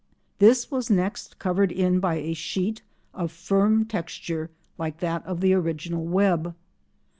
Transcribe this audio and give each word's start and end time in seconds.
This 0.39 0.71
was 0.71 0.89
next 0.89 1.37
covered 1.37 1.71
in 1.71 1.99
by 1.99 2.15
a 2.15 2.33
sheet 2.33 2.81
of 3.13 3.31
firm 3.31 3.85
texture 3.85 4.49
like 4.79 4.97
that 4.97 5.23
of 5.27 5.41
the 5.41 5.53
original 5.53 6.03
web. 6.07 6.55